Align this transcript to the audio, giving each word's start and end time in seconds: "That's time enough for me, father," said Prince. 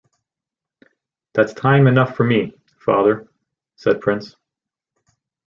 "That's 1.35 1.53
time 1.53 1.85
enough 1.85 2.15
for 2.17 2.23
me, 2.23 2.53
father," 2.79 3.27
said 3.75 4.01
Prince. 4.01 4.35